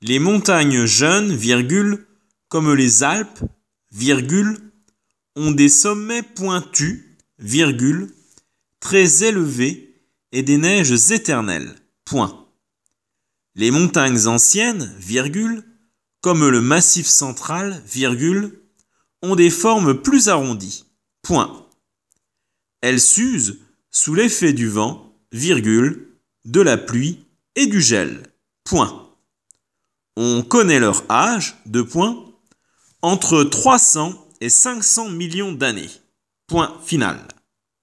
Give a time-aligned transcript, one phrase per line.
[0.00, 2.06] Les montagnes jeunes, virgule,
[2.48, 3.42] comme les Alpes,
[3.90, 4.56] virgule,
[5.34, 7.04] ont des sommets pointus,
[7.40, 8.14] virgule,
[8.78, 9.92] très élevés
[10.30, 11.74] et des neiges éternelles.
[12.04, 12.46] Point.
[13.56, 15.64] Les montagnes anciennes, virgule,
[16.20, 18.60] comme le massif central, virgule,
[19.22, 20.84] ont des formes plus arrondies.
[21.22, 21.66] Point.
[22.82, 23.58] Elles s'usent
[23.90, 26.08] sous l'effet du vent, virgule,
[26.44, 27.26] de la pluie
[27.56, 28.22] et du gel.
[28.62, 29.07] Point.
[30.20, 32.24] On connaît leur âge, de points,
[33.02, 35.90] entre 300 et 500 millions d'années.
[36.48, 37.20] Point final.